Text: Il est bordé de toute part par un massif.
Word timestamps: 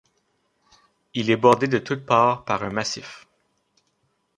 Il 1.13 1.29
est 1.29 1.37
bordé 1.37 1.67
de 1.67 1.77
toute 1.77 2.07
part 2.07 2.43
par 2.43 2.63
un 2.63 2.71
massif. 2.71 3.27